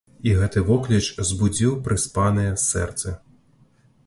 [0.27, 3.15] І гэты вокліч збудзіў прыспаныя сэрцы.